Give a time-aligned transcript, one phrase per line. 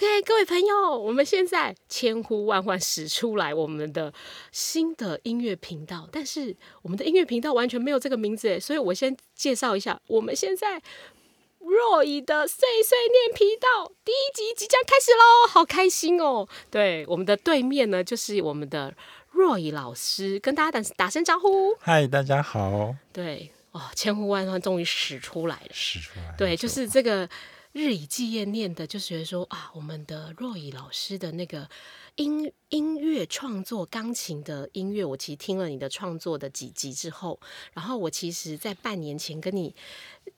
[0.00, 4.10] OK，各位朋友，我们现在千呼万唤使出来我们的
[4.50, 10.80] 新的音乐频道，但是我们的音乐频道完全没有这个名字诶，所以我先介绍一下，我们现在
[11.58, 16.48] 若以的碎碎念频道第一集即将开始喽，好开心哦！
[16.70, 18.94] 对，我们的对面呢就是我们的
[19.30, 21.76] 若以老师，跟大家打打声招呼。
[21.78, 22.94] 嗨，大家好。
[23.12, 26.34] 对，哦，千呼万唤终于使出来了，使出来。
[26.38, 27.28] 对，就是这个。
[27.72, 31.68] 日以继夜念的，就觉得说啊，我们的若以老师的那个
[32.20, 37.40] 音音乐创作，钢琴的音乐，我其实听了你的创作的几集之后，
[37.72, 39.74] 然后我其实在半年前跟你。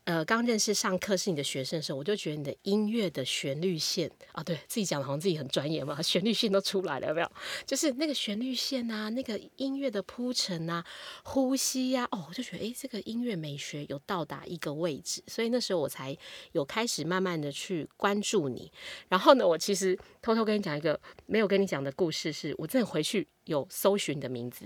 [0.04, 7.32] 呃，刚认识上课是你的学生的时候，我就觉得你的音乐的旋律线啊，对自己讲的好像自己很专业嘛，旋律线都出来了，有没有？
[7.64, 10.84] 就是那个旋律线啊，那个音乐的铺陈啊，
[11.22, 16.16] 呼吸呀，哦，我就觉得哎，这个音乐美学有到达一个位置，所以那时候我才
[16.50, 18.72] 有开始慢慢的去关注你。
[19.08, 23.26] 然后呢，我其实偷偷跟你讲一个没有跟你讲的故事，是我真的回去。
[23.46, 24.64] 有搜寻的名字，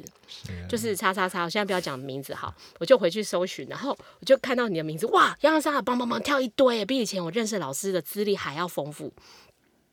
[0.69, 1.45] 就是叉叉叉。
[1.45, 9.11] 我现在不要讲名字哈，我就回去搜寻，然后我就看到你的名字，哇，杨洋洒洒，帮帮忙跳一堆，比以前我认识老师的资历还要丰富。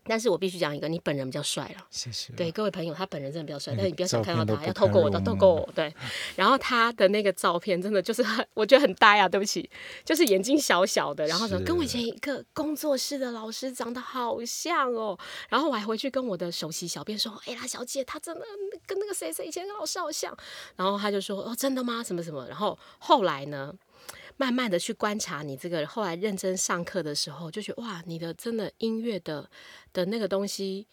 [0.06, 1.86] 但是我必须讲一个，你本人比较帅了。
[1.90, 2.34] 谢谢。
[2.34, 5.70] 对各位朋友，他本人真的比较帅，但是你不要想看到他，要透过我的，透过我。
[5.74, 5.94] 对。
[6.36, 9.70] 然后他的那个照片真的就是很，我觉得很呆啊，对不起，
[10.04, 15.18] 就是眼睛小小的，然后跟我以前一个工作室的老师长得好像哦。
[15.50, 18.42] 然后我还回去跟我的首席小编说：“哎呀，小姐，他真的
[18.86, 20.36] 跟那个谁谁以前跟老师好像。”
[20.76, 22.04] 然后他就说：“哦，真的吗？
[22.04, 23.74] 什么什么？”然后后来呢？
[24.38, 29.50] 慢慢的去观察你这个，后来认真上课的时候，就觉得哇，你的真的音乐的
[29.92, 30.88] 的那个东西，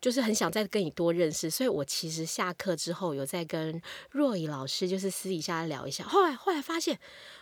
[0.00, 1.48] 就是很想再跟你多认识。
[1.50, 3.80] 所以我其实下课之后有在跟
[4.10, 6.04] 若仪老师，就是私底下聊一下。
[6.04, 6.98] 后来后来发现，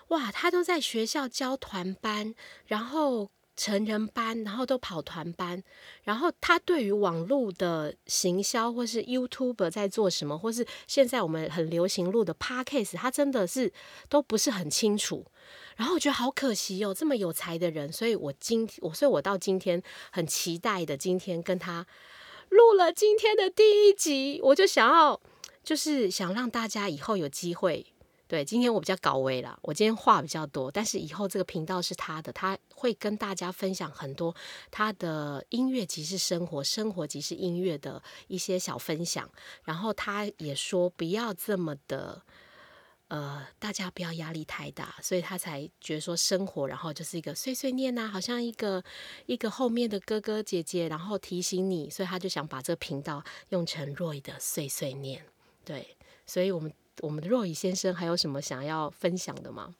[0.08, 2.34] 哇，他都在学校教团班，
[2.66, 3.30] 然后。
[3.60, 5.62] 成人班，然后都跑团班，
[6.04, 13.70] 然后他对于网络的行销，或是 YouTube 在做什么，或是现在我们很流行录的 Podcast，他真的是
[14.08, 15.26] 都不是很清楚。
[15.76, 21.86] 然后我觉得好可惜哦，这么有才的人，所以我今我所以我到今天很期待的，今天跟他
[22.48, 25.20] 录了今天的第一集，我就想要
[25.62, 27.84] 就是想让大家以后有机会。
[28.30, 34.32] 对，今天我比较搞微了，我今天话比较多，但是以后这个频道是他的，他会跟大家分享很多
[34.70, 39.28] 他的音乐即是生活，生活即是音乐的一些小分享。
[39.64, 42.22] 然后他也说不要这么的，
[43.08, 48.84] 呃，大家不要压力太大，所以他才觉得说生活，然后就是一个碎碎念呐，好像一个
[49.26, 55.26] 一个后面的哥哥姐姐，然后提醒你，所以他就想把这个频道用成 Roy 的碎碎念。
[55.64, 56.72] 对，所以我们。
[57.02, 59.74] 我们的若雨先生还有什么想要分享的吗？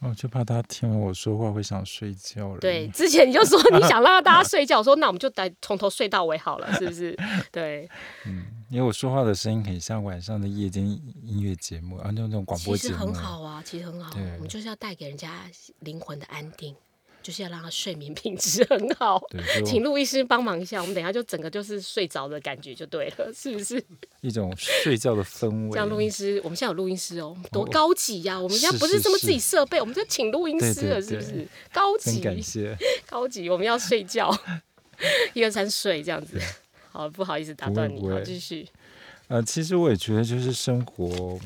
[0.00, 2.58] 哦，就怕大家听完我说话会想睡觉了。
[2.58, 7.14] 对，之前你就说你想让大家睡觉，说那我们就得从头睡到尾好了，是不是？
[7.52, 7.86] 对，
[8.24, 15.42] 嗯，因为我说话的声音很像晚上的夜间音乐节目，啊，那种广播节目，其实很好啊，其实很好，我们就是要带给人家
[15.80, 16.74] 灵魂的安定。
[17.22, 19.22] 就是要让他睡眠品质很好，
[19.64, 23.82] 请录音师帮忙一下，我们等下就整个就是睡着的感觉就对了，是不是？
[24.20, 25.70] 一种睡觉的氛围。
[25.72, 28.38] 这样录音师，我们现在有录音师哦，多高级呀！
[28.38, 31.46] 我们现在不是这么自己设备，我们就请录音师了，是不是？
[31.72, 32.76] 高级，感谢，
[33.06, 34.30] 高级，我们要睡觉，
[35.34, 36.38] 一二三睡这样子。
[36.92, 38.66] 好，不好意思打断你，好，继续。
[39.30, 41.38] 呃，其实我也觉得，就是生活，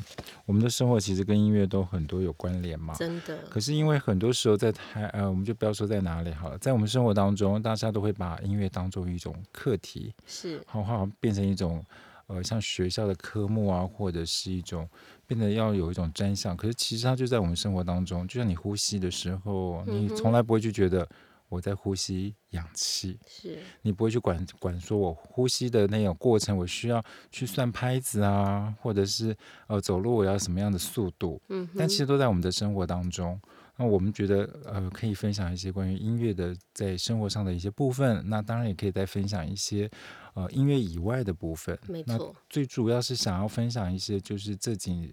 [0.46, 2.94] 我们的生活其实跟音乐都很多有关联嘛。
[2.94, 3.36] 真的。
[3.50, 11.84] 可是因为很多时候在台，呃，我们就不要说在哪里好了，在我们生活当中，大家都会把音乐当做一种课题，是，好好变成一种，
[12.28, 14.88] 呃，像学校的科目啊，或者是一种
[15.26, 16.56] 变得要有一种专项。
[16.56, 21.06] 可是其实它就在我们生活当中，就像你呼吸的时候，你从来不会去觉得。
[21.48, 29.36] 我在呼吸氧气，是你不会去管管说，我呼吸的那种过程，我需要去算拍子啊，或者是
[29.68, 33.40] 呃走路我要什么样的速度，嗯，但其实都在我们的生活当中。
[33.76, 39.90] 那我们觉得呃可以分享一些关于音乐的在生活上的一些部分，那当然也可以再分享一些
[40.34, 41.76] 呃音乐以外的部分。
[41.88, 45.12] 没错，最主要是想要分享一些就是这几。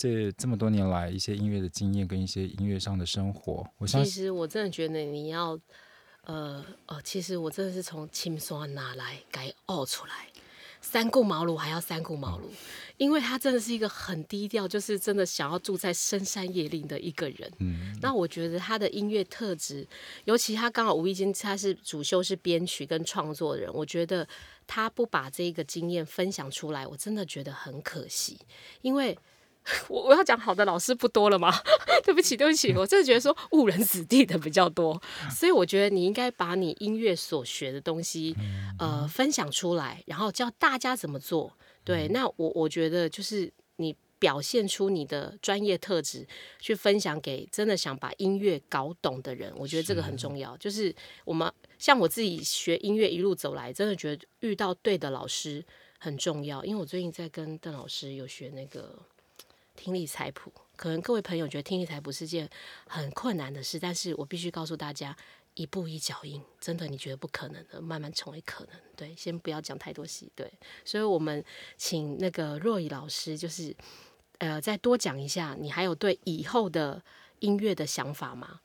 [0.00, 5.60] 这这么多年来，一些音乐的经验跟一些音乐上的生活，我其实我真的觉得你要，
[6.24, 10.28] 呃呃，其实我真的是从青酸拿来改傲出来，
[10.80, 12.44] 三顾茅庐还要三顾茅庐，
[12.96, 17.52] 因为他真的是一个很低调，就是真的想要住在深山野岭的一个人。
[17.58, 19.86] 嗯，那我觉得他的音乐特质，
[20.24, 24.26] 尤其他刚好无意间他是主修是编曲跟创作人，我觉得
[24.66, 28.38] 他不把这个经验分享出来，我真的觉得很可惜，
[28.80, 29.18] 因为。
[29.88, 31.52] 我我要讲好的老师不多了吗？
[32.04, 38.34] 对不起，对不起，我真的觉得说误人子弟的比较多， 所以我觉得你应该把你音乐所学的东西，
[38.78, 41.52] 呃，分享出来，然后教大家怎么做。
[41.84, 46.26] 对，那我我觉得就是你表现出你的专业特质，
[46.58, 50.56] 去分享给真的想把音乐搞懂的人，我觉得这个很重要。
[50.58, 55.64] 就是我们像我自己学音乐一路走来，真的觉得遇到对的老师
[55.98, 56.62] 很重要。
[56.64, 58.98] 因为我最近在跟邓老师有学那个
[59.80, 60.52] 听力采谱。
[60.76, 62.48] 可能各位朋友觉得听力采谱是件
[62.86, 65.16] 很困难的事，但是我必须告诉大家，
[65.54, 68.74] 一步一脚印，真的你觉得不可能的，慢慢成为可能。
[68.94, 70.30] 对，先不要讲太多戏。
[70.34, 70.50] 对，
[70.84, 71.42] 所以我们
[71.76, 73.74] 请那个若雨老师，就是
[74.38, 77.02] 呃，再多讲一下，你还有对以后的
[77.38, 78.60] 音乐的想法吗？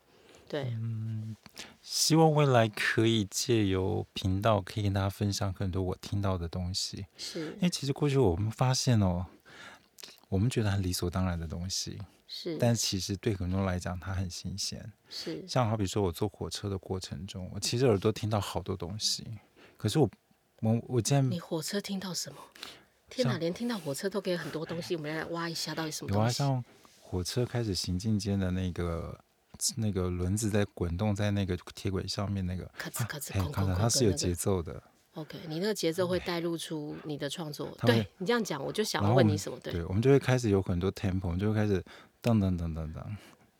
[0.47, 1.35] 对，嗯，
[1.81, 7.05] 希望未来可以借由频道，可以跟大家分享很多我听到的东西。
[7.17, 9.25] 是，因为其实过去我们发现哦。
[10.35, 11.97] 我们觉得很理所当然的东西，
[12.27, 14.91] 是，但其实对很多人来讲，它很新鲜。
[15.07, 19.25] 是，像好比说，我坐火车的过程中，我其实耳朵听到好多东西，
[19.77, 20.09] 可是我，
[20.59, 22.37] 我，我竟然，你火车听到什么？
[23.09, 26.13] 天哪，连听到火车都给很多东西，我们来挖一下，到底什么？
[26.13, 26.61] 有啊，像
[26.99, 29.17] 火车开始行进间的那个
[29.77, 34.83] 那个轮子在滚动在那个铁轨上面，那个咔嚓咔嚓，咔哧，它是有节奏的。
[35.15, 37.75] OK，你那个节奏会带露出你的创作。
[37.81, 39.57] 对你这样讲，我就想要问你什么？
[39.63, 41.81] 对，我们就会开始有很多 tempo，就会开始
[42.21, 43.01] 噔噔噔噔噔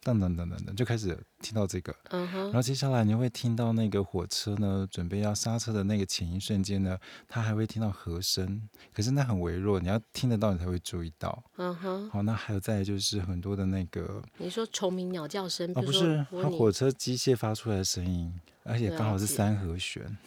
[0.04, 1.96] 噔噔噔噔，就开始听到这个。
[2.10, 2.44] 嗯哼。
[2.44, 6.98] 然后接下来你会听到那个火车呢，准备要刹车的那个前一瞬间呢，
[7.28, 8.62] 它还会听到和声，
[8.94, 11.42] 可是那很微弱，你要听得到你才会注意到。
[11.56, 12.10] 嗯哼。
[12.10, 20.18] 好，那还有再就是很多的那个，你说虫鸣鸟叫声啊，不是它火车机械发出来的声音，而且刚好是三和弦。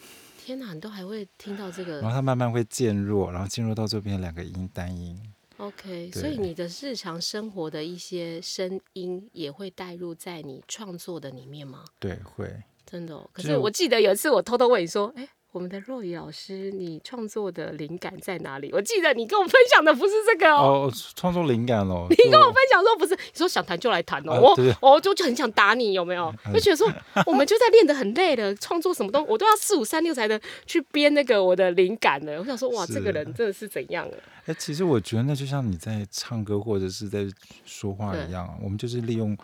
[0.49, 2.01] 天哪，你都还会听到这个？
[2.01, 5.15] 然后它慢慢会渐弱，然后进入到这边两个音单音。
[5.57, 11.85] OK，所以你的日常生活的一些声音也会带入在你创作的里面吗？
[11.99, 12.51] 对，会。
[12.83, 15.29] 真的，可是我记得有一次我偷偷问你说，哎。
[15.51, 18.69] 我们的若雨老师，你创作的灵感在哪里？
[18.71, 20.87] 我记得你跟我分享的不是这个哦。
[20.87, 22.05] 哦，创作灵感哦。
[22.07, 24.39] 你跟我分享说不是，你说想谈就来谈哦。
[24.39, 26.31] 我我就就很想打你，有没有？
[26.53, 26.87] 就觉得说
[27.25, 32.35] 我们就在练得很累了，创作什么东西我都要四五三六才能去编那个我的灵感呢。
[32.37, 34.17] 我想说哇，这个人真的是怎样了？
[34.45, 37.27] 哎，其实我觉得那就像你在唱歌或者是在
[37.65, 39.35] 说话一样，我们就是利用。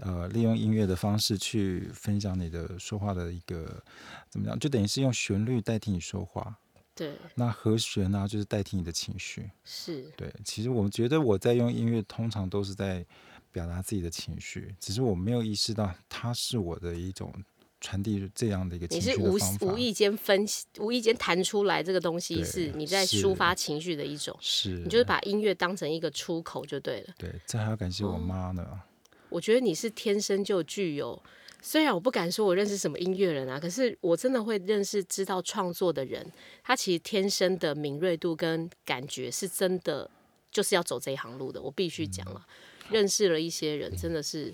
[0.00, 3.82] 呃，利用音乐的方式去分享你的说话的一个
[4.28, 4.58] 怎么样？
[4.58, 6.58] 就等于是用旋律代替你说话。
[6.94, 7.12] 对。
[7.34, 9.50] 那和弦呢，就是代替你的情绪。
[9.64, 10.10] 是。
[10.16, 13.04] 对，其实我们觉得我在用音乐，通常都是在
[13.52, 17.32] 表达自己的情绪，只是我没有意识到它是我的一种
[17.80, 19.66] 传递这样的一个情绪的方法。
[19.66, 24.36] 无意间分析，无意间弹出来这个东西，是你在抒发情绪的一种。
[24.40, 24.70] 是。
[24.78, 27.14] 你就是把音乐当成一个出口就对了。
[27.18, 28.80] 对，这还要感谢我妈呢。
[29.30, 31.20] 我觉得你是天生就具有，
[31.62, 36.30] 虽然我不敢说我认识什么音乐人啊，可是我真的会认识知道创作的人，
[36.62, 40.10] 他其实天生的敏锐度跟感觉是真的，
[40.50, 41.60] 就是要走这一行路的。
[41.60, 42.46] 我必须讲了，
[42.90, 44.52] 认识了一些人，真的是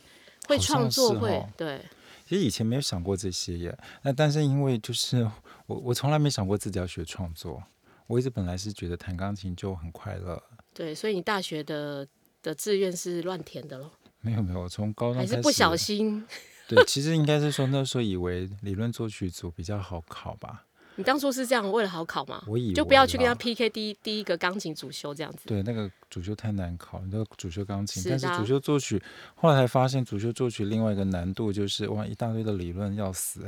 [0.49, 1.81] 会创作，会对。
[2.29, 5.23] 其实以前没有想过这些耶，那但是因为就是
[5.67, 7.63] 我我从来没想过自己要学创作，
[8.09, 10.43] 我一直本来是觉得弹钢琴就很快乐。
[10.75, 12.07] 对，所以你大学的
[12.43, 13.93] 的志愿是乱填的喽。
[14.27, 16.27] 没有没有，从高中还是不小心。
[16.67, 20.65] 对，其实应该是说那时候以为理论作曲组比较好考吧。
[20.99, 22.43] 你当初是这样为了好考吗？
[22.47, 25.41] 我以为就不要去跟他 PK 第一第一个钢琴主修这样子。
[25.45, 29.01] 对，那个主修太难考，你知道主修钢琴，但是主修作曲，
[29.35, 33.45] 后来才发现主修作曲另外一个难度就是哇一大堆的理论要死。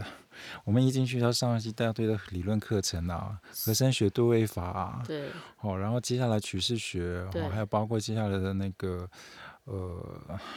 [0.64, 9.08] 我们一进去要上一大堆的理论课程啊，和声学、对位法啊，对，好，然后接下来曲式学，哦，还有包括接下来的那个
[9.68, 10.40] 呃。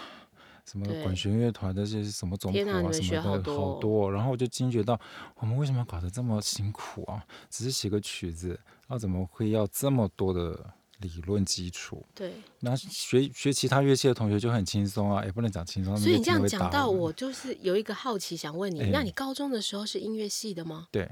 [0.63, 3.21] 什么管弦乐团的这些什么总谱啊什么的
[3.57, 4.97] 好多，然后我就惊觉到
[5.37, 7.25] 我们为什么搞得这么辛苦啊？
[7.49, 8.49] 只是写个曲子，
[8.87, 12.05] 然后怎么会要这么多的理论基础？
[12.13, 15.97] 对，那学学其他乐器的同学就很轻松啊，也不能讲轻松。
[15.97, 20.87] 所以你这样讲到我，就是有一个好奇想问你：那你高中的时候是音乐系的吗？
[20.91, 21.09] 对。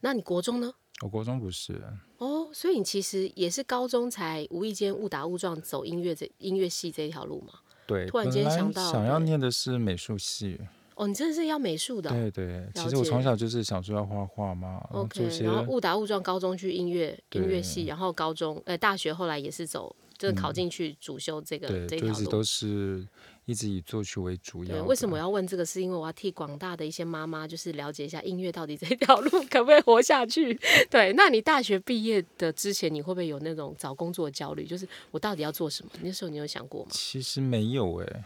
[0.00, 0.74] 那你国中呢？
[1.02, 1.82] 我国中不是。
[2.18, 7.54] 哦，所以你其实也是高中才无意间误打误撞走音乐这音乐系这一条路嘛？
[7.86, 10.58] 对，突然间想到想要念的是美术系。
[10.94, 12.08] 哦，你真的是要美术的？
[12.08, 14.78] 对对，其实我从小就是想说要画画嘛。
[14.92, 22.30] OK，然后误打误撞，高中去音乐音乐系，然后高中呃大学后来也是走，就是考进去主修这个这条路。
[22.30, 23.06] 都是。
[23.46, 24.82] 一直以作曲为主要。
[24.84, 25.64] 为什么我要问这个？
[25.64, 30.58] 是因为我要替广大的一些妈妈，就是了解一下音乐到底这条路 可不可以活下去。
[30.90, 34.66] 对，那你大学毕业的之前，你会不会有那种找工作焦虑？
[34.66, 35.90] 就是我到底要做什么？
[36.02, 36.90] 那时候你有想过吗？
[36.92, 38.24] 其实没有哎，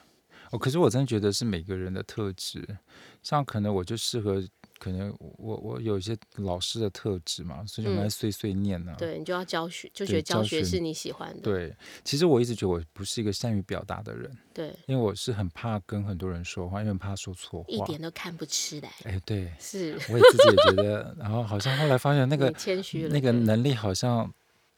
[0.51, 2.79] 哦，可是我真的觉得是每个人的特质，
[3.23, 4.43] 像可能我就适合。
[4.79, 8.95] 可能我我有一些老师的特质嘛，所以就蛮碎碎念呢。
[8.99, 11.43] 对你就要教学，就觉得教学是你喜欢的。
[11.43, 14.31] 对，其实我一直觉得我不是一个善于表达的人。
[14.55, 17.69] 对，因为我是很怕跟很多人说话，因为怕说错话。
[17.69, 18.91] 一点都看不出来。
[19.05, 21.15] 哎，对，是，我也自己也觉得。
[21.19, 24.33] 然后好像后来发现那 个谦虚，那个能力好像。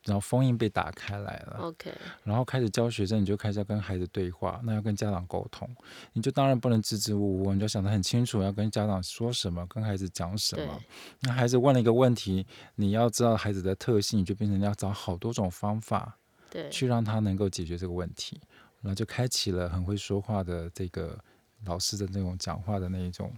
[0.04, 1.92] 然后封印被打开来了，OK。
[2.25, 5.69] 然后开始教学生，你就开始要跟孩子对话，那要跟家长沟通，
[6.14, 10.80] 你就当然不能支支吾吾，你就想得很清楚，要跟家长说什么，跟孩子讲什么。
[11.21, 16.16] 那孩子问了一个问题，你要知道孩子的特性，你就变成要找好多种方法，
[16.49, 18.40] 对，去让他能够解决这个问题。
[18.80, 21.23] 然后就开启了很会说话的这个
[21.66, 23.30] 老师的那种讲话的那一种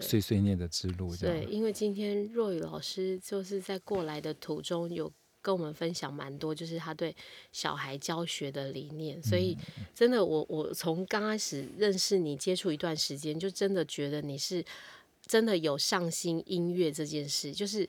[0.00, 1.14] 碎碎念的之路。
[1.16, 5.12] 对，因为今天若雨老师就是在过来的途中有。
[5.40, 7.14] 跟我们分享蛮多，就是他对
[7.52, 9.56] 小孩教学的理念，所以
[9.94, 14.64] 真的，我我从刚开始认识你，接触一段时间，就真的觉得你是
[15.24, 17.88] 真的有上心音乐这件事，就是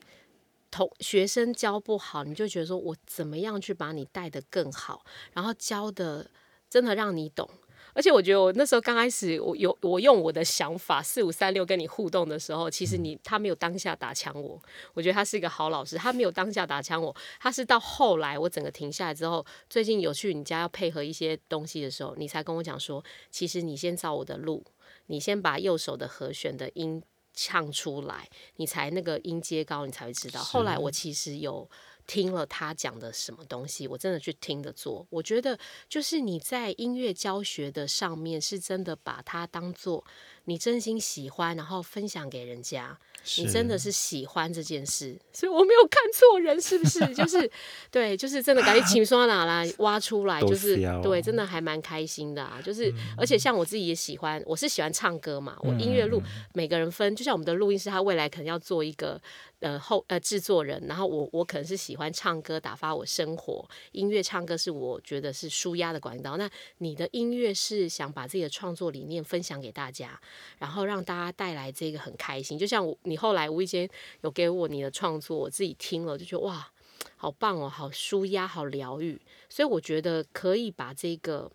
[0.70, 6.30] 同学生教不好，你就觉得说我怎么样去把你带的更好，然后教的
[6.68, 7.48] 真的让你懂。
[7.94, 14.60] 而且我觉得我那时候刚开始，我有我用我的想法四五三六跟你互动的时候，其实你他没有当下打枪我，
[14.94, 24.64] 我觉得他是一个好老师，他没有当下打枪我，他是到后来我整个停下来之后，最近有去你家要配合一些东西的时候，你才跟我讲说，其实你先照我的路，
[25.06, 30.40] 你先把右手的和弦的音唱出来，你才那个音阶高，你才会知道。
[30.40, 31.68] 后来我其实有。
[32.10, 35.06] 听了他讲的什么东西，我真的去听的做。
[35.10, 35.56] 我觉得
[35.88, 40.04] 就是你在音乐教学的上面，是真的把它当做
[40.46, 42.98] 你真心喜欢，然后分享给人家。
[43.36, 47.14] 你真的是喜欢这件事，所以我没有看错人，是不是？
[47.14, 47.48] 就是
[47.92, 52.60] 对，就是真的赶紧情刷哪来挖出来，就是对，真的还蛮开心的啊。
[52.64, 55.54] 就是而且像我自己也喜欢，我是喜欢唱歌嘛。
[55.60, 56.20] 我音乐录
[56.54, 59.20] 每个人分，就像我们的录音师，他未来可能要做一个
[59.60, 63.68] 呃后呃制作人，然后我我可能是喜欢唱歌，打发我生活。
[63.92, 66.36] 音乐唱歌是我觉得是舒压的管道。
[66.36, 70.20] 那你的音乐是想把自己的创作理念分享给大家，
[70.58, 72.58] 然后让大家带来这个很开心。
[72.58, 72.96] 就像我。
[73.04, 73.88] 你后来无意间
[74.20, 76.70] 有给我你的创作，我自己听了就觉得哇，
[77.16, 79.20] 好棒哦，好舒压，好疗愈。
[79.48, 81.50] 所以我觉得可以把这个，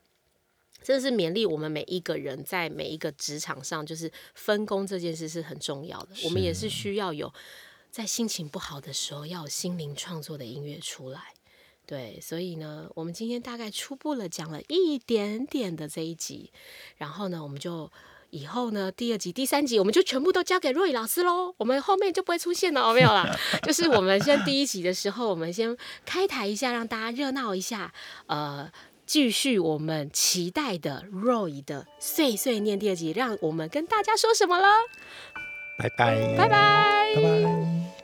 [0.81, 6.09] 真的是勉励我们每一个人在每一个职场上，就是分工这件事是很重要的。
[6.25, 7.31] 我们也是需要有
[7.95, 11.21] 在心情不好的时候，要有心灵创作的音乐出来。
[11.85, 16.51] 对，所以呢，我们今天大概初步了讲了一点点的这一集，
[16.97, 17.89] 然后呢，我们就。
[18.31, 21.55] 以后呢，第二集、第三集我们就全部都交给若雨老师喽。
[21.55, 23.33] 我们后面就不会出现了，没有啦。
[23.63, 27.93] 就是我们先第一集的时候，我们先开台一下，让大家热闹一下。
[28.25, 28.69] 呃，
[29.05, 34.67] 继续我们期待的若雨的碎碎念第二集，让我们跟大家说什么了？
[35.77, 37.94] 拜拜，拜拜，拜拜。